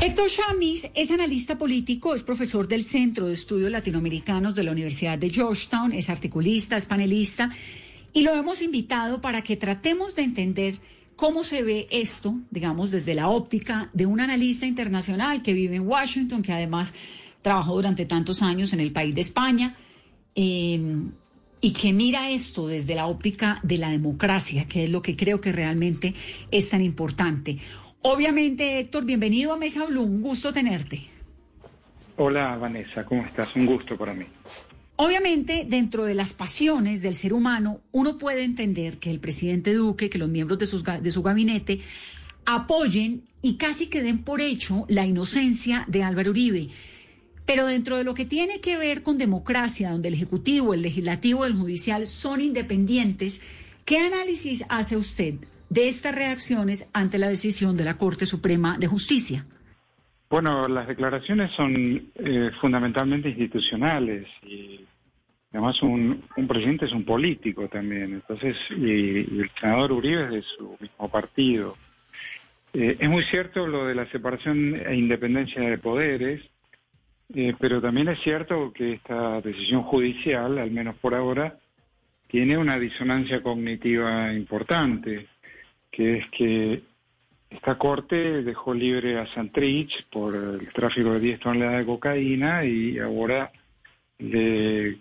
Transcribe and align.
Héctor 0.00 0.28
Chamis 0.28 0.90
es 0.94 1.10
analista 1.10 1.58
político, 1.58 2.14
es 2.14 2.22
profesor 2.22 2.68
del 2.68 2.84
Centro 2.84 3.26
de 3.26 3.34
Estudios 3.34 3.70
Latinoamericanos 3.70 4.54
de 4.54 4.62
la 4.62 4.72
Universidad 4.72 5.18
de 5.18 5.30
Georgetown, 5.30 5.92
es 5.92 6.08
articulista, 6.08 6.76
es 6.76 6.86
panelista, 6.86 7.50
y 8.12 8.22
lo 8.22 8.34
hemos 8.34 8.62
invitado 8.62 9.20
para 9.20 9.42
que 9.42 9.56
tratemos 9.56 10.14
de 10.14 10.22
entender 10.22 10.76
cómo 11.16 11.42
se 11.42 11.62
ve 11.62 11.88
esto, 11.90 12.36
digamos, 12.50 12.90
desde 12.90 13.14
la 13.14 13.28
óptica 13.28 13.90
de 13.92 14.06
un 14.06 14.20
analista 14.20 14.66
internacional 14.66 15.42
que 15.42 15.52
vive 15.52 15.76
en 15.76 15.86
Washington, 15.86 16.42
que 16.42 16.52
además 16.52 16.92
trabajó 17.42 17.74
durante 17.74 18.06
tantos 18.06 18.40
años 18.40 18.72
en 18.72 18.80
el 18.80 18.92
país 18.92 19.14
de 19.14 19.20
España, 19.20 19.76
eh, 20.34 20.80
y 21.60 21.72
que 21.72 21.92
mira 21.92 22.30
esto 22.30 22.68
desde 22.68 22.94
la 22.94 23.06
óptica 23.06 23.58
de 23.62 23.78
la 23.78 23.90
democracia, 23.90 24.66
que 24.66 24.84
es 24.84 24.90
lo 24.90 25.02
que 25.02 25.16
creo 25.16 25.40
que 25.40 25.52
realmente 25.52 26.14
es 26.50 26.70
tan 26.70 26.82
importante. 26.82 27.58
Obviamente, 28.10 28.78
Héctor, 28.78 29.04
bienvenido 29.04 29.52
a 29.52 29.58
Mesa 29.58 29.84
Blue, 29.84 30.02
un 30.02 30.22
gusto 30.22 30.50
tenerte. 30.50 31.02
Hola 32.16 32.56
Vanessa, 32.56 33.04
¿cómo 33.04 33.22
estás? 33.22 33.54
Un 33.54 33.66
gusto 33.66 33.98
para 33.98 34.14
mí. 34.14 34.24
Obviamente, 34.96 35.66
dentro 35.68 36.06
de 36.06 36.14
las 36.14 36.32
pasiones 36.32 37.02
del 37.02 37.16
ser 37.16 37.34
humano, 37.34 37.82
uno 37.92 38.16
puede 38.16 38.44
entender 38.44 38.96
que 38.96 39.10
el 39.10 39.20
presidente 39.20 39.74
Duque, 39.74 40.08
que 40.08 40.16
los 40.16 40.30
miembros 40.30 40.58
de, 40.58 40.66
sus, 40.66 40.84
de 40.84 41.10
su 41.10 41.22
gabinete 41.22 41.80
apoyen 42.46 43.24
y 43.42 43.56
casi 43.56 43.88
que 43.88 44.02
den 44.02 44.24
por 44.24 44.40
hecho 44.40 44.86
la 44.88 45.04
inocencia 45.04 45.84
de 45.86 46.02
Álvaro 46.02 46.30
Uribe. 46.30 46.70
Pero 47.44 47.66
dentro 47.66 47.98
de 47.98 48.04
lo 48.04 48.14
que 48.14 48.24
tiene 48.24 48.62
que 48.62 48.78
ver 48.78 49.02
con 49.02 49.18
democracia, 49.18 49.90
donde 49.90 50.08
el 50.08 50.14
Ejecutivo, 50.14 50.72
el 50.72 50.80
Legislativo 50.80 51.44
y 51.44 51.50
el 51.50 51.58
Judicial 51.58 52.06
son 52.06 52.40
independientes, 52.40 53.42
¿qué 53.84 53.98
análisis 53.98 54.64
hace 54.70 54.96
usted 54.96 55.34
de 55.70 55.88
estas 55.88 56.14
reacciones 56.14 56.88
ante 56.92 57.18
la 57.18 57.28
decisión 57.28 57.76
de 57.76 57.84
la 57.84 57.98
Corte 57.98 58.26
Suprema 58.26 58.78
de 58.78 58.86
Justicia? 58.86 59.46
Bueno, 60.30 60.68
las 60.68 60.86
declaraciones 60.86 61.52
son 61.52 62.10
eh, 62.14 62.50
fundamentalmente 62.60 63.30
institucionales 63.30 64.26
y 64.42 64.84
además 65.52 65.82
un, 65.82 66.22
presidente 66.46 66.84
es 66.84 66.92
un 66.92 67.04
político 67.04 67.68
también, 67.68 68.12
entonces, 68.14 68.56
y 68.70 69.40
el 69.40 69.50
senador 69.58 69.92
Uribe 69.92 70.24
es 70.24 70.30
de 70.30 70.42
su 70.42 70.76
mismo 70.80 71.08
partido. 71.08 71.76
Eh, 72.74 72.98
es 73.00 73.08
muy 73.08 73.24
cierto 73.24 73.66
lo 73.66 73.86
de 73.86 73.94
la 73.94 74.10
separación 74.10 74.74
e 74.74 74.94
independencia 74.94 75.62
de 75.62 75.78
poderes, 75.78 76.42
eh, 77.34 77.54
pero 77.58 77.80
también 77.80 78.08
es 78.08 78.20
cierto 78.20 78.72
que 78.72 78.94
esta 78.94 79.40
decisión 79.40 79.82
judicial, 79.82 80.58
al 80.58 80.70
menos 80.70 80.96
por 80.96 81.14
ahora, 81.14 81.58
tiene 82.28 82.58
una 82.58 82.78
disonancia 82.78 83.42
cognitiva 83.42 84.32
importante, 84.34 85.26
que 85.90 86.18
es 86.18 86.30
que 86.30 86.82
esta 87.50 87.78
corte 87.78 88.42
dejó 88.42 88.74
libre 88.74 89.18
a 89.18 89.26
Santrich 89.28 90.06
por 90.10 90.34
el 90.34 90.72
tráfico 90.72 91.14
de 91.14 91.20
10 91.20 91.40
toneladas 91.40 91.78
de 91.78 91.86
cocaína 91.86 92.64
y 92.64 92.98
ahora 92.98 93.50
le 94.18 94.98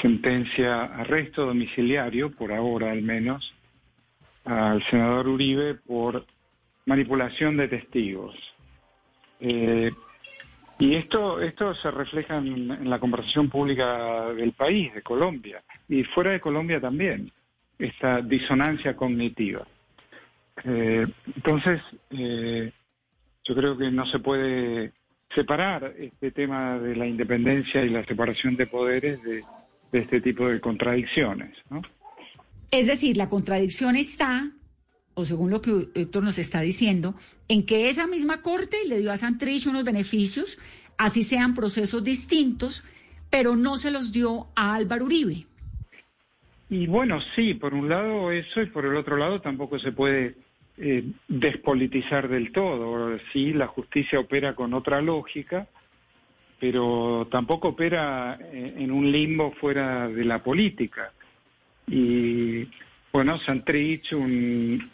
sentencia 0.00 0.84
arresto 0.84 1.46
domiciliario, 1.46 2.32
por 2.32 2.52
ahora 2.52 2.90
al 2.90 3.02
menos, 3.02 3.54
al 4.44 4.82
senador 4.90 5.28
Uribe 5.28 5.74
por 5.74 6.26
manipulación 6.86 7.56
de 7.56 7.68
testigos. 7.68 8.34
Eh, 9.40 9.92
y 10.78 10.94
esto, 10.94 11.40
esto 11.40 11.74
se 11.74 11.90
refleja 11.90 12.36
en, 12.36 12.88
la 12.88 12.98
conversación 12.98 13.48
pública 13.48 14.32
del 14.34 14.52
país, 14.52 14.92
de 14.94 15.02
Colombia, 15.02 15.62
y 15.88 16.04
fuera 16.04 16.32
de 16.32 16.40
Colombia 16.40 16.80
también, 16.80 17.32
esta 17.78 18.20
disonancia 18.20 18.96
cognitiva. 18.96 19.66
Eh, 20.64 21.06
entonces, 21.34 21.80
eh, 22.10 22.72
yo 23.44 23.54
creo 23.54 23.76
que 23.76 23.90
no 23.90 24.06
se 24.06 24.18
puede 24.18 24.92
separar 25.34 25.94
este 25.98 26.30
tema 26.30 26.78
de 26.78 26.96
la 26.96 27.06
independencia 27.06 27.82
y 27.84 27.90
la 27.90 28.04
separación 28.04 28.56
de 28.56 28.66
poderes 28.66 29.22
de, 29.22 29.42
de 29.92 29.98
este 29.98 30.20
tipo 30.20 30.48
de 30.48 30.60
contradicciones. 30.60 31.56
¿no? 31.70 31.82
Es 32.70 32.86
decir, 32.86 33.16
la 33.16 33.28
contradicción 33.28 33.96
está, 33.96 34.50
o 35.14 35.24
según 35.24 35.50
lo 35.50 35.60
que 35.60 35.88
Héctor 35.94 36.24
nos 36.24 36.38
está 36.38 36.60
diciendo, 36.60 37.14
en 37.48 37.64
que 37.64 37.88
esa 37.88 38.06
misma 38.06 38.42
Corte 38.42 38.76
le 38.88 39.00
dio 39.00 39.12
a 39.12 39.16
Santrich 39.16 39.66
unos 39.66 39.84
beneficios, 39.84 40.58
así 40.98 41.22
sean 41.22 41.54
procesos 41.54 42.02
distintos, 42.02 42.84
pero 43.30 43.56
no 43.56 43.76
se 43.76 43.90
los 43.90 44.12
dio 44.12 44.48
a 44.56 44.74
Álvaro 44.74 45.04
Uribe. 45.04 45.46
Y 46.68 46.86
bueno, 46.86 47.20
sí, 47.34 47.54
por 47.54 47.74
un 47.74 47.88
lado 47.88 48.32
eso 48.32 48.60
y 48.60 48.66
por 48.66 48.84
el 48.86 48.96
otro 48.96 49.16
lado 49.16 49.40
tampoco 49.40 49.78
se 49.78 49.92
puede 49.92 50.34
eh, 50.78 51.04
despolitizar 51.28 52.28
del 52.28 52.52
todo. 52.52 53.18
Sí, 53.32 53.52
la 53.52 53.66
justicia 53.66 54.20
opera 54.20 54.54
con 54.54 54.74
otra 54.74 55.00
lógica, 55.00 55.68
pero 56.58 57.28
tampoco 57.30 57.68
opera 57.68 58.38
en 58.52 58.90
un 58.90 59.10
limbo 59.10 59.52
fuera 59.52 60.08
de 60.08 60.24
la 60.24 60.42
política. 60.42 61.12
Y 61.86 62.68
bueno, 63.12 63.38
Santrich, 63.38 64.12
un, 64.12 64.90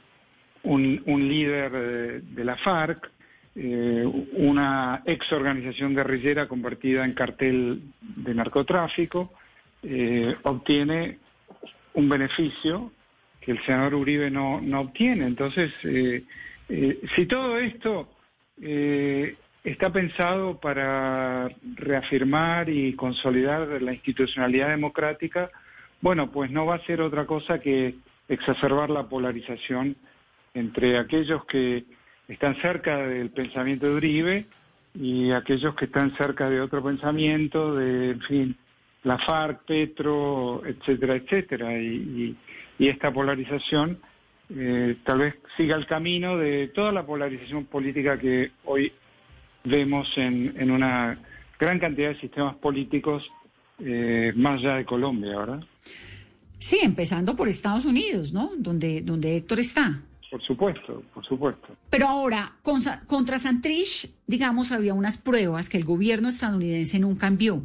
un, 0.65 1.29
líder 1.29 2.23
de, 2.23 2.45
la 2.45 2.57
FARC, 2.57 3.11
eh, 3.55 4.05
una 4.35 5.03
ex 5.05 5.33
organización 5.33 5.95
guerrillera 5.95 6.49
convertida 6.49 7.05
en 7.05 7.15
cartel 7.15 7.83
de 8.01 8.35
narcotráfico, 8.35 9.33
eh, 9.83 10.37
obtiene 10.43 11.19
un 11.95 12.09
beneficio 12.09 12.93
que 13.45 13.53
el 13.53 13.63
senador 13.65 13.95
Uribe 13.95 14.31
no, 14.31 14.61
no 14.61 14.81
obtiene. 14.81 15.27
Entonces, 15.27 15.73
eh, 15.85 16.25
eh, 16.69 17.01
si 17.15 17.27
todo 17.27 17.59
esto 17.59 18.09
eh, 18.61 19.37
está 19.65 19.93
pensado 19.93 20.59
para 20.59 21.51
reafirmar 21.75 22.69
y 22.69 22.95
consolidar 22.95 23.83
la 23.83 23.93
institucionalidad 23.93 24.69
democrática, 24.69 25.51
bueno, 26.01 26.31
pues 26.31 26.51
no 26.51 26.67
va 26.67 26.77
a 26.77 26.87
ser 26.87 27.01
otra 27.01 27.27
cosa 27.27 27.61
que 27.61 27.97
exacerbar 28.29 28.91
la 28.91 29.09
polarización 29.09 29.97
entre 30.55 30.99
aquellos 30.99 31.45
que 31.47 31.85
están 32.29 32.57
cerca 32.61 32.99
del 32.99 33.31
pensamiento 33.31 33.87
de 33.87 33.95
Uribe 33.95 34.47
y 34.95 35.31
aquellos 35.33 35.75
que 35.75 35.87
están 35.87 36.17
cerca 36.17 36.49
de 36.49 36.61
otro 36.61 36.83
pensamiento, 36.83 37.75
de, 37.75 38.11
en 38.11 38.21
fin, 38.23 38.57
la 39.05 39.19
FARC, 39.19 39.65
Petro, 39.65 40.63
etcétera, 40.65 41.17
etcétera. 41.17 41.79
Y, 41.79 41.87
y, 41.87 42.37
y 42.79 42.89
esta 42.89 43.13
polarización 43.13 43.99
eh, 44.51 44.97
tal 45.05 45.19
vez 45.19 45.35
siga 45.57 45.77
el 45.77 45.87
camino 45.87 46.37
de 46.37 46.69
toda 46.69 46.93
la 46.93 47.07
polarización 47.07 47.65
política 47.67 48.19
que 48.19 48.53
hoy 48.65 48.93
vemos 49.65 50.09
en, 50.17 50.55
en 50.57 50.71
una 50.71 51.19
gran 51.59 51.79
cantidad 51.79 52.11
de 52.11 52.21
sistemas 52.21 52.57
políticos 52.57 53.25
eh, 53.79 54.33
más 54.37 54.61
allá 54.61 54.77
de 54.77 54.85
Colombia, 54.85 55.39
¿verdad? 55.39 55.65
Sí, 56.59 56.79
empezando 56.83 57.35
por 57.35 57.49
Estados 57.49 57.85
Unidos, 57.85 58.33
¿no? 58.33 58.53
Donde, 58.57 59.01
donde 59.01 59.37
Héctor 59.37 59.61
está. 59.61 60.01
Por 60.31 60.43
supuesto, 60.43 61.03
por 61.13 61.25
supuesto. 61.25 61.69
Pero 61.91 62.09
ahora, 62.09 62.53
con, 62.63 62.81
contra 63.07 63.39
Santrich, 63.39 64.09
digamos, 64.27 64.73
había 64.73 64.95
unas 64.95 65.19
pruebas 65.19 65.69
que 65.69 65.77
el 65.77 65.85
gobierno 65.85 66.29
estadounidense 66.29 66.99
nunca 66.99 67.27
envió. 67.27 67.63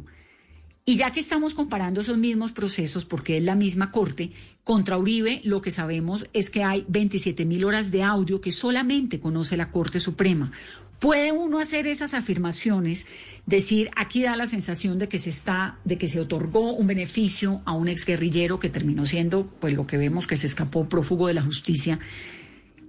Y 0.88 0.96
ya 0.96 1.10
que 1.10 1.20
estamos 1.20 1.52
comparando 1.52 2.00
esos 2.00 2.16
mismos 2.16 2.52
procesos, 2.52 3.04
porque 3.04 3.36
es 3.36 3.42
la 3.44 3.54
misma 3.54 3.92
corte, 3.92 4.32
contra 4.64 4.96
Uribe 4.96 5.42
lo 5.44 5.60
que 5.60 5.70
sabemos 5.70 6.26
es 6.32 6.48
que 6.48 6.64
hay 6.64 6.86
27 6.88 7.44
mil 7.44 7.66
horas 7.66 7.90
de 7.90 8.02
audio 8.02 8.40
que 8.40 8.52
solamente 8.52 9.20
conoce 9.20 9.58
la 9.58 9.70
Corte 9.70 10.00
Suprema. 10.00 10.50
¿Puede 10.98 11.30
uno 11.30 11.58
hacer 11.58 11.86
esas 11.86 12.14
afirmaciones, 12.14 13.04
decir, 13.44 13.90
aquí 13.96 14.22
da 14.22 14.34
la 14.34 14.46
sensación 14.46 14.98
de 14.98 15.10
que 15.10 15.18
se 15.18 15.28
está, 15.28 15.78
de 15.84 15.98
que 15.98 16.08
se 16.08 16.20
otorgó 16.20 16.72
un 16.72 16.86
beneficio 16.86 17.60
a 17.66 17.72
un 17.72 17.88
exguerrillero 17.88 18.58
que 18.58 18.70
terminó 18.70 19.04
siendo, 19.04 19.46
pues 19.60 19.74
lo 19.74 19.86
que 19.86 19.98
vemos 19.98 20.26
que 20.26 20.36
se 20.36 20.46
escapó 20.46 20.88
prófugo 20.88 21.26
de 21.26 21.34
la 21.34 21.42
justicia, 21.42 21.98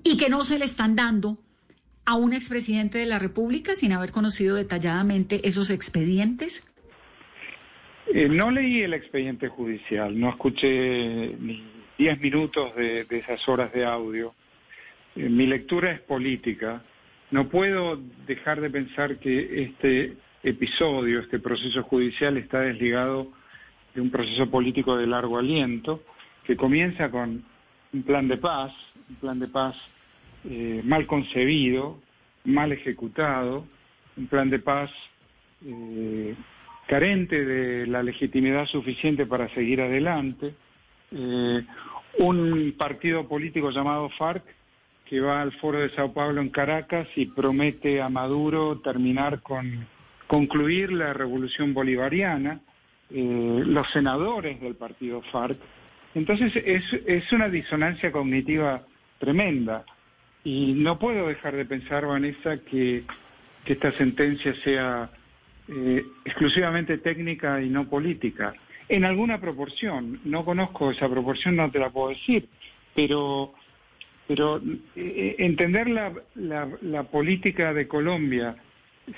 y 0.05 0.15
que 0.15 0.29
no 0.29 0.45
se 0.45 0.57
le 0.57 0.63
están 0.63 0.95
dando 0.95 1.37
a 2.05 2.15
un 2.15 2.31
expresidente 2.31 2.97
de 2.97 3.07
la 3.07 3.19
República 3.19 3.75
sin 3.75 3.91
haber 3.91 4.13
conocido 4.13 4.55
detalladamente 4.55 5.45
esos 5.49 5.69
expedientes? 5.69 6.63
Eh, 8.13 8.27
no 8.29 8.51
leí 8.51 8.81
el 8.81 8.93
expediente 8.93 9.47
judicial, 9.47 10.19
no 10.19 10.29
escuché 10.29 11.35
ni 11.39 11.63
diez 11.97 12.19
minutos 12.19 12.75
de, 12.75 13.05
esas 13.09 13.47
horas 13.47 13.71
de 13.73 13.85
audio. 13.85 14.33
Eh, 15.15 15.29
mi 15.29 15.45
lectura 15.45 15.91
es 15.91 16.01
política 16.01 16.81
no 17.31 17.47
puedo 17.47 17.99
dejar 18.25 18.59
de 18.59 18.69
pensar 18.69 19.17
que 19.17 19.63
este 19.63 20.17
episodio, 20.41 21.19
este 21.19 21.39
proceso 21.39 21.83
judicial 21.83 22.37
está 22.37 22.61
desligado 22.61 23.27
de 23.93 24.01
un 24.01 24.09
proceso 24.09 24.49
político 24.49 24.97
de 24.97 25.05
largo 25.05 25.37
aliento 25.37 26.03
que 26.43 26.55
comienza 26.55 27.11
con 27.11 27.43
un 27.93 28.03
plan 28.03 28.27
de 28.27 28.37
paz, 28.37 28.73
un 29.09 29.15
plan 29.17 29.39
de 29.39 29.47
paz 29.47 29.75
eh, 30.45 30.81
mal 30.83 31.05
concebido, 31.05 31.99
mal 32.45 32.71
ejecutado, 32.71 33.67
un 34.17 34.27
plan 34.27 34.49
de 34.49 34.59
paz 34.59 34.89
carente 36.89 37.45
de 37.45 37.85
la 37.85 38.01
legitimidad 38.01 38.65
suficiente 38.65 39.27
para 39.27 39.47
seguir 39.49 39.79
adelante, 39.79 40.55
eh, 41.11 41.63
un 42.17 42.73
partido 42.79 43.27
político 43.27 43.69
llamado 43.69 44.09
FARC 44.17 44.43
que 45.05 45.19
va 45.21 45.43
al 45.43 45.51
foro 45.59 45.79
de 45.79 45.91
Sao 45.91 46.11
Paulo 46.13 46.41
en 46.41 46.49
Caracas 46.49 47.07
y 47.15 47.27
promete 47.27 48.01
a 48.01 48.09
Maduro 48.09 48.79
terminar 48.79 49.41
con 49.41 49.87
concluir 50.25 50.91
la 50.91 51.13
revolución 51.13 51.75
bolivariana, 51.75 52.59
eh, 53.11 53.63
los 53.65 53.87
senadores 53.91 54.59
del 54.59 54.73
partido 54.73 55.21
FARC. 55.31 55.59
Entonces 56.15 56.51
es, 56.55 56.83
es 57.05 57.31
una 57.31 57.49
disonancia 57.49 58.11
cognitiva 58.11 58.81
tremenda 59.19 59.85
y 60.43 60.73
no 60.73 60.97
puedo 60.97 61.27
dejar 61.27 61.55
de 61.55 61.65
pensar, 61.65 62.07
Vanessa, 62.07 62.57
que, 62.57 63.03
que 63.63 63.73
esta 63.73 63.91
sentencia 63.91 64.55
sea 64.63 65.11
eh, 65.71 66.03
exclusivamente 66.25 66.97
técnica 66.97 67.61
y 67.61 67.69
no 67.69 67.87
política. 67.87 68.53
En 68.87 69.05
alguna 69.05 69.39
proporción, 69.39 70.19
no 70.25 70.43
conozco 70.43 70.89
esa 70.89 71.07
proporción, 71.07 71.55
no 71.55 71.69
te 71.69 71.77
la 71.77 71.91
puedo 71.91 72.09
decir, 72.09 72.47
pero 72.95 73.53
eh, 74.95 75.35
entender 75.39 75.89
la, 75.89 77.03
política 77.11 77.73
de 77.73 77.87
Colombia 77.87 78.55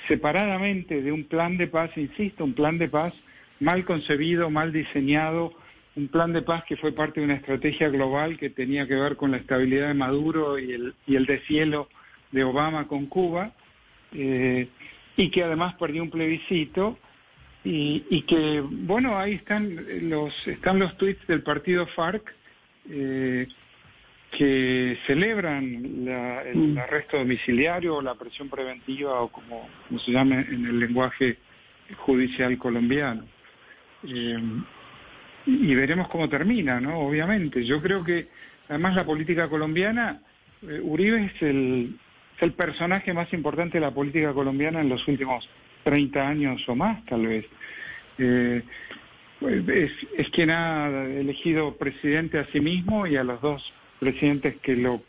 separadamente 0.08 1.02
de 1.02 1.12
un 1.12 1.26
plan 1.26 1.58
de 1.58 1.68
paz, 1.68 1.92
insisto, 1.98 2.46
un 2.46 2.54
plan 2.54 2.78
de 2.78 2.88
paz 2.88 3.14
mal 3.60 3.84
concebido, 3.84 4.50
mal 4.50 4.72
diseñado, 4.72 5.54
un 5.96 6.08
plan 6.08 6.32
de 6.32 6.42
paz 6.42 6.64
que 6.66 6.78
fue 6.78 6.94
parte 6.94 7.20
de 7.20 7.26
una 7.26 7.36
estrategia 7.36 7.90
global 7.90 8.38
que 8.38 8.50
tenía 8.50 8.88
que 8.88 8.96
ver 8.96 9.18
con 9.18 9.32
la 9.32 9.38
estabilidad 9.38 9.90
de 9.90 9.94
Maduro 9.94 10.58
y 10.58 10.72
el, 10.72 10.96
y 11.06 11.16
el 11.18 11.26
deshielo 11.26 11.90
de 12.32 12.46
Obama 12.46 12.88
con 12.88 13.08
Cuba, 13.08 13.52
eh, 14.14 14.70
y 15.18 15.30
que 15.30 15.44
además 15.44 15.76
perdió 15.76 16.04
un 16.04 16.10
plebiscito, 16.10 16.98
y, 17.64 18.04
y, 18.10 18.24
que, 18.24 18.62
bueno, 18.62 19.20
ahí 19.20 19.34
están 19.34 19.78
los, 20.10 20.34
están 20.48 20.80
los 20.80 20.98
tweets 20.98 21.28
del 21.28 21.44
partido 21.44 21.86
FARC, 21.86 22.34
eh, 22.90 23.48
que 24.32 24.98
celebran 25.06 26.08
el 26.46 26.58
mm. 26.58 26.78
arresto 26.78 27.18
domiciliario 27.18 27.98
o 27.98 28.02
la 28.02 28.16
presión 28.16 28.50
preventiva 28.50 29.22
o 29.22 29.28
como, 29.28 29.68
se 30.04 30.12
llama 30.12 30.40
en 30.40 30.66
el 30.66 30.80
lenguaje 30.80 31.38
judicial 31.98 32.58
colombiano. 32.58 33.26
Eh, 34.08 34.40
y 35.46 35.76
veremos 35.76 36.08
cómo 36.08 36.30
termina, 36.30 36.80
¿no? 36.80 37.00
Obviamente. 37.00 37.66
Yo 37.66 37.82
creo 37.82 38.04
que 38.04 38.30
además 38.70 38.96
la 38.96 39.06
política 39.06 39.50
colombiana, 39.50 40.22
eh, 40.62 40.80
Uribe 40.82 41.26
es 41.26 41.42
el, 41.42 42.00
el 42.42 42.54
personaje 42.54 43.14
más 43.14 43.32
importante 43.34 43.78
de 43.78 43.86
la 43.86 43.92
política 43.92 44.34
colombiana 44.34 44.82
en 44.82 44.90
los 44.90 45.08
últimos 45.08 45.48
30 45.84 46.28
años 46.28 46.62
o 46.68 46.76
más, 46.76 47.04
tal 47.06 47.28
vez. 47.28 47.46
Eh, 48.18 48.62
es, 49.42 49.92
es 50.18 50.30
quien 50.30 50.52
ha 50.52 50.88
elegido 51.06 51.76
presidente 51.78 52.38
a 52.40 52.46
sí 52.48 52.60
mismo 52.60 53.08
y 53.08 53.16
a 53.16 53.24
los 53.24 53.42
dos 53.42 53.74
presidentes 54.00 54.56
que 54.58 54.76
lo, 54.76 55.02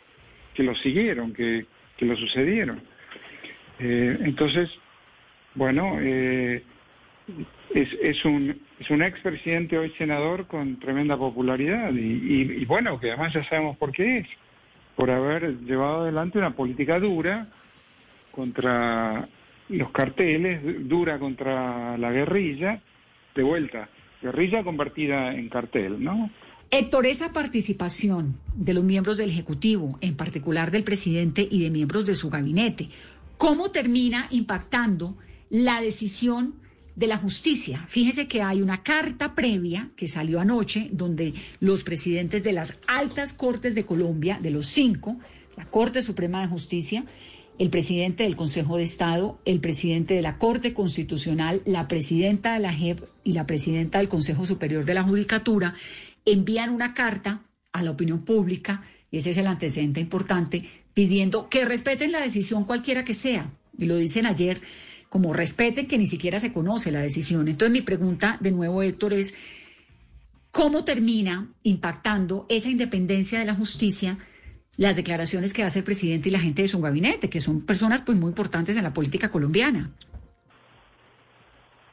que 0.54 0.62
lo 0.62 0.74
siguieron, 0.76 1.32
que, 1.32 1.66
que 1.96 2.06
lo 2.06 2.16
sucedieron. 2.16 2.82
Eh, 3.78 4.18
entonces, 4.20 4.70
bueno, 5.54 5.96
eh, 6.00 6.62
es, 7.74 7.88
es, 8.00 8.24
un, 8.24 8.60
es 8.78 8.90
un 8.90 9.02
expresidente 9.02 9.78
hoy 9.78 9.90
senador 9.98 10.46
con 10.46 10.78
tremenda 10.78 11.16
popularidad 11.16 11.92
y, 11.92 12.60
y, 12.60 12.64
bueno, 12.64 12.98
que 13.00 13.08
además 13.08 13.32
ya 13.32 13.44
sabemos 13.44 13.76
por 13.76 13.92
qué 13.92 14.18
es, 14.18 14.28
por 14.96 15.10
haber 15.10 15.60
llevado 15.60 16.02
adelante 16.02 16.38
una 16.38 16.54
política 16.54 16.98
dura 17.00 17.48
contra 18.30 19.28
los 19.68 19.90
carteles, 19.90 20.88
dura 20.88 21.18
contra 21.18 21.96
la 21.96 22.10
guerrilla, 22.10 22.82
de 23.34 23.42
vuelta, 23.42 23.88
guerrilla 24.20 24.62
convertida 24.62 25.34
en 25.34 25.48
cartel, 25.48 26.02
¿no? 26.02 26.30
Héctor, 26.70 27.06
esa 27.06 27.32
participación 27.32 28.38
de 28.54 28.72
los 28.72 28.82
miembros 28.82 29.18
del 29.18 29.28
Ejecutivo, 29.28 29.98
en 30.00 30.16
particular 30.16 30.70
del 30.70 30.84
presidente 30.84 31.46
y 31.50 31.62
de 31.62 31.70
miembros 31.70 32.06
de 32.06 32.14
su 32.14 32.30
gabinete, 32.30 32.88
¿cómo 33.36 33.70
termina 33.70 34.26
impactando 34.30 35.14
la 35.50 35.82
decisión 35.82 36.54
de 36.96 37.06
la 37.06 37.18
justicia? 37.18 37.86
Fíjese 37.88 38.28
que 38.28 38.42
hay 38.42 38.62
una 38.62 38.82
carta 38.82 39.34
previa 39.34 39.90
que 39.96 40.08
salió 40.08 40.40
anoche 40.40 40.88
donde 40.92 41.34
los 41.60 41.84
presidentes 41.84 42.42
de 42.42 42.52
las 42.52 42.76
altas 42.86 43.32
cortes 43.32 43.74
de 43.74 43.84
Colombia, 43.84 44.38
de 44.42 44.50
los 44.50 44.66
cinco, 44.66 45.18
la 45.56 45.66
Corte 45.66 46.02
Suprema 46.02 46.40
de 46.40 46.48
Justicia, 46.48 47.04
el 47.58 47.70
presidente 47.70 48.24
del 48.24 48.36
Consejo 48.36 48.76
de 48.76 48.82
Estado, 48.82 49.38
el 49.44 49.60
presidente 49.60 50.14
de 50.14 50.22
la 50.22 50.38
Corte 50.38 50.72
Constitucional, 50.72 51.62
la 51.66 51.86
presidenta 51.86 52.54
de 52.54 52.60
la 52.60 52.72
JEP 52.72 53.04
y 53.24 53.32
la 53.32 53.46
presidenta 53.46 53.98
del 53.98 54.08
Consejo 54.08 54.44
Superior 54.46 54.84
de 54.84 54.94
la 54.94 55.02
Judicatura 55.02 55.74
envían 56.24 56.70
una 56.70 56.94
carta 56.94 57.42
a 57.72 57.82
la 57.82 57.90
opinión 57.90 58.24
pública, 58.24 58.82
y 59.10 59.18
ese 59.18 59.30
es 59.30 59.36
el 59.36 59.46
antecedente 59.46 60.00
importante, 60.00 60.64
pidiendo 60.94 61.48
que 61.48 61.64
respeten 61.64 62.12
la 62.12 62.20
decisión 62.20 62.64
cualquiera 62.64 63.04
que 63.04 63.14
sea. 63.14 63.50
Y 63.76 63.86
lo 63.86 63.96
dicen 63.96 64.26
ayer, 64.26 64.60
como 65.12 65.34
respeten 65.34 65.86
que 65.86 65.98
ni 65.98 66.06
siquiera 66.06 66.38
se 66.38 66.54
conoce 66.54 66.90
la 66.90 67.02
decisión. 67.02 67.46
Entonces 67.46 67.70
mi 67.70 67.82
pregunta 67.82 68.38
de 68.40 68.50
nuevo, 68.50 68.82
Héctor, 68.82 69.12
es, 69.12 69.34
¿cómo 70.50 70.84
termina 70.84 71.52
impactando 71.64 72.46
esa 72.48 72.70
independencia 72.70 73.38
de 73.38 73.44
la 73.44 73.54
justicia? 73.54 74.16
las 74.78 74.96
declaraciones 74.96 75.52
que 75.52 75.64
hace 75.64 75.80
el 75.80 75.84
presidente 75.84 76.30
y 76.30 76.32
la 76.32 76.38
gente 76.38 76.62
de 76.62 76.68
su 76.68 76.80
gabinete, 76.80 77.28
que 77.28 77.42
son 77.42 77.60
personas 77.60 78.00
pues 78.00 78.16
muy 78.16 78.30
importantes 78.30 78.74
en 78.78 78.84
la 78.84 78.94
política 78.94 79.30
colombiana. 79.30 79.90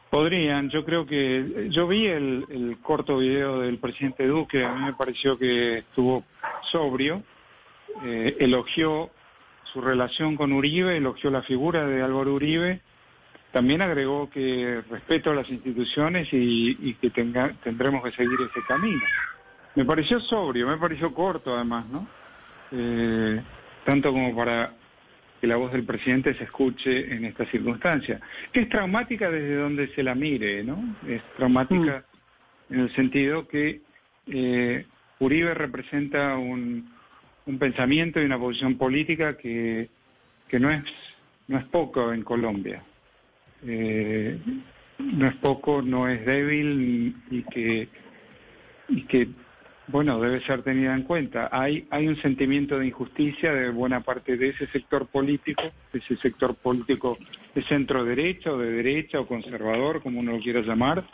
Podrían, 0.09 0.69
yo 0.69 0.85
creo 0.85 1.05
que 1.05 1.67
yo 1.69 1.89
vi 1.89 2.05
el, 2.07 2.77
corto 2.81 3.17
video 3.17 3.59
del 3.59 3.79
presidente 3.79 4.25
Duque, 4.27 4.63
a 4.63 4.73
mí 4.73 4.85
me 4.85 4.93
pareció 4.93 5.37
que 5.37 5.79
estuvo 5.79 6.23
sobrio, 6.71 7.21
eh, 8.05 8.37
elogió 8.39 9.09
su 9.73 9.81
relación 9.81 10.37
con 10.37 10.53
Uribe, 10.53 10.95
elogió 10.95 11.29
la 11.29 11.41
figura 11.41 11.85
de 11.85 12.01
Álvaro 12.01 12.33
Uribe, 12.33 12.79
también 13.51 13.81
agregó 13.81 14.29
que 14.29 14.81
respeto 14.89 15.31
a 15.31 15.35
las 15.35 15.49
instituciones 15.49 16.27
y, 16.31 16.93
que 17.01 17.09
tenga, 17.09 17.53
tendremos 17.63 18.03
que 18.03 18.11
seguir 18.11 18.37
ese 18.41 18.65
camino. 18.67 19.01
Me 19.75 19.85
pareció 19.85 20.19
sobrio, 20.19 20.67
me 20.67 20.77
pareció 20.77 21.13
corto 21.13 21.55
además, 21.55 21.85
¿no? 21.87 22.07
Eh, 22.71 23.41
tanto 23.85 24.11
como 24.11 24.35
para 24.35 24.73
que 25.41 25.47
la 25.47 25.55
voz 25.55 25.71
del 25.71 25.85
presidente 25.85 26.35
se 26.35 26.43
escuche 26.43 27.15
en 27.15 27.25
esta 27.25 27.45
circunstancia, 27.45 28.19
que 28.51 28.61
es 28.61 28.69
traumática 28.69 29.31
desde 29.31 29.55
donde 29.55 29.87
se 29.95 30.03
la 30.03 30.13
mire, 30.13 30.63
¿no? 30.63 30.97
Es 31.07 31.21
traumática 31.37 32.03
mm. 32.69 32.73
en 32.73 32.79
el 32.81 32.95
sentido 32.95 33.47
que 33.47 33.81
eh, 34.27 34.85
Uribe 35.19 35.53
representa 35.53 36.37
un, 36.37 36.97
pensamiento 37.59 38.21
y 38.21 38.25
una 38.25 38.37
posición 38.37 38.77
política 38.77 39.35
que, 39.35 39.89
que 40.47 40.59
no 40.59 40.69
es 40.69 40.83
no 41.47 41.57
es 41.57 41.65
poco 41.65 42.13
en 42.13 42.23
Colombia. 42.23 42.83
Eh, 43.65 44.39
no 44.99 45.27
es 45.27 45.35
poco, 45.35 45.81
no 45.81 46.07
es 46.07 46.25
débil 46.25 47.15
y 47.29 47.43
que 47.43 47.89
y 48.89 49.03
que 49.03 49.29
bueno, 49.91 50.19
debe 50.19 50.39
ser 50.41 50.61
tenida 50.61 50.93
en 50.93 51.01
cuenta. 51.01 51.49
Hay, 51.51 51.87
hay 51.89 52.07
un 52.07 52.15
sentimiento 52.17 52.77
de 52.77 52.87
injusticia 52.87 53.51
de 53.51 53.71
buena 53.71 54.01
parte 54.01 54.37
de 54.37 54.49
ese 54.49 54.67
sector 54.67 55.07
político, 55.07 55.63
de 55.91 55.99
ese 55.99 56.15
sector 56.17 56.53
político 56.55 57.17
de 57.55 57.63
centro 57.63 58.05
derecha 58.05 58.51
o 58.51 58.57
de 58.59 58.71
derecha 58.71 59.19
o 59.19 59.25
conservador, 59.25 60.03
como 60.03 60.19
uno 60.19 60.33
lo 60.33 60.39
quiera 60.39 60.61
llamar, 60.61 61.07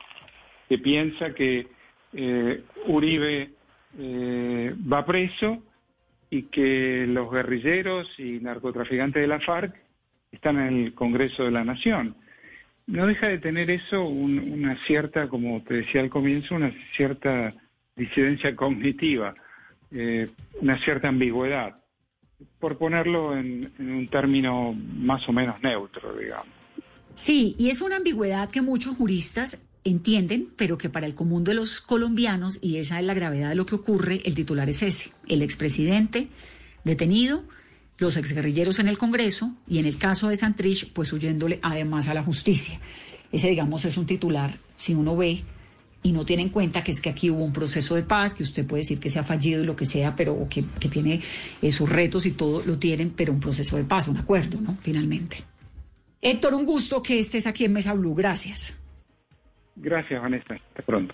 que 0.67 0.77
piensa 0.77 1.33
que 1.33 1.67
eh, 2.13 2.63
Uribe 2.87 3.51
eh, 3.97 4.75
va 4.91 5.05
preso 5.05 5.63
y 6.29 6.43
que 6.43 7.05
los 7.07 7.31
guerrilleros 7.31 8.19
y 8.19 8.39
narcotraficantes 8.41 9.21
de 9.21 9.27
la 9.27 9.39
FARC 9.39 9.73
están 10.33 10.59
en 10.59 10.85
el 10.85 10.93
Congreso 10.93 11.45
de 11.45 11.51
la 11.51 11.63
Nación. 11.63 12.17
No 12.87 13.07
deja 13.07 13.27
de 13.27 13.39
tener 13.39 13.71
eso 13.71 14.03
una 14.07 14.77
cierta, 14.85 15.27
como 15.27 15.61
te 15.63 15.75
decía 15.75 16.01
al 16.01 16.09
comienzo, 16.09 16.55
una 16.55 16.71
cierta 16.95 17.53
disidencia 17.95 18.55
cognitiva, 18.55 19.33
eh, 19.91 20.29
una 20.61 20.77
cierta 20.83 21.07
ambigüedad, 21.07 21.77
por 22.59 22.77
ponerlo 22.77 23.37
en, 23.37 23.71
un 23.79 24.07
término 24.07 24.73
más 24.73 25.27
o 25.27 25.31
menos 25.31 25.61
neutro, 25.63 26.15
digamos. 26.15 26.47
Sí, 27.15 27.55
y 27.57 27.69
es 27.69 27.81
una 27.81 27.95
ambigüedad 27.95 28.49
que 28.49 28.61
muchos 28.61 28.97
juristas 28.97 29.59
entienden, 29.83 30.49
pero 30.55 30.77
que 30.77 30.89
para 30.89 31.05
el 31.05 31.15
común 31.15 31.43
de 31.43 31.53
los 31.53 31.81
colombianos, 31.81 32.59
y 32.61 32.77
esa 32.77 32.99
es 32.99 33.05
la 33.05 33.13
gravedad 33.13 33.49
de 33.49 33.55
lo 33.55 33.65
que 33.65 33.75
ocurre, 33.75 34.21
el 34.25 34.35
titular 34.35 34.69
es 34.69 34.83
ese, 34.83 35.11
el 35.27 35.41
expresidente 35.41 36.27
detenido, 36.83 37.45
los 37.97 38.17
exguerrilleros 38.17 38.79
en 38.79 38.87
el 38.87 38.97
Congreso 38.97 39.53
y 39.67 39.79
en 39.79 39.85
el 39.85 39.97
caso 39.97 40.29
de 40.29 40.37
Santrich, 40.37 40.91
pues 40.91 41.11
huyéndole 41.13 41.59
además 41.61 42.07
a 42.07 42.13
la 42.13 42.23
justicia. 42.23 42.79
Ese, 43.31 43.49
digamos, 43.49 43.85
es 43.85 43.97
un 43.97 44.05
titular, 44.05 44.57
si 44.75 44.93
uno 44.93 45.15
ve 45.15 45.43
y 46.03 46.11
no 46.11 46.25
tiene 46.25 46.43
en 46.43 46.49
cuenta 46.49 46.83
que 46.83 46.91
es 46.91 47.01
que 47.01 47.09
aquí 47.09 47.31
hubo 47.31 47.43
un 47.43 47.51
proceso 47.51 47.95
de 47.95 48.03
paz, 48.03 48.35
que 48.35 48.43
usted 48.43 48.65
puede 48.67 48.81
decir 48.81 48.99
que 48.99 49.09
se 49.09 49.17
ha 49.17 49.23
fallido 49.23 49.63
y 49.63 49.65
lo 49.65 49.75
que 49.75 49.85
sea, 49.85 50.15
pero 50.15 50.47
que, 50.49 50.63
que 50.79 50.87
tiene 50.87 51.19
eh, 51.61 51.71
sus 51.71 51.89
retos 51.89 52.25
y 52.27 52.31
todo 52.31 52.61
lo 52.63 52.77
tienen, 52.77 53.09
pero 53.09 53.33
un 53.33 53.39
proceso 53.39 53.75
de 53.75 53.85
paz, 53.85 54.07
un 54.07 54.17
acuerdo, 54.17 54.61
¿no? 54.61 54.77
Finalmente. 54.81 55.37
Héctor, 56.21 56.53
un 56.53 56.65
gusto 56.65 57.01
que 57.01 57.17
estés 57.17 57.47
aquí 57.47 57.65
en 57.65 57.73
Mesa 57.73 57.93
Blue. 57.93 58.13
Gracias. 58.13 58.75
Gracias, 59.75 60.21
Vanessa. 60.21 60.53
Hasta 60.53 60.83
pronto. 60.83 61.13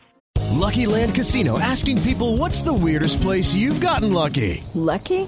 Lucky 0.60 0.86
Land 0.86 1.16
Casino 1.16 1.58
asking 1.60 1.98
people 2.02 2.38
what's 2.38 2.62
the 2.62 2.74
weirdest 2.74 3.22
place 3.22 3.56
you've 3.56 3.80
gotten 3.80 4.14
lucky? 4.14 4.62
Lucky? 4.76 5.28